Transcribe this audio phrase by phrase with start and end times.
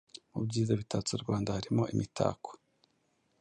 [0.33, 2.49] Mu byiza bitatse u Rwanda harimo imitako